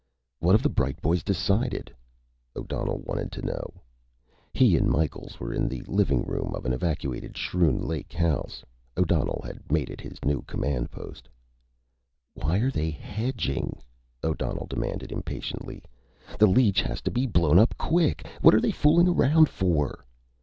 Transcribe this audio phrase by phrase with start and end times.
[0.39, 1.93] "What have the bright boys decided?"
[2.55, 3.71] O'Donnell wanted to know.
[4.51, 8.63] He and Micheals were in the living room of an evacuated Schroon Lake house.
[8.97, 11.29] O'Donnell had made it his new command post.
[12.33, 13.79] "Why are they hedging?"
[14.23, 15.83] O'Donnell demanded impatiently.
[16.39, 18.25] "The leech has to be blown up quick.
[18.41, 20.03] What are they fooling around for?"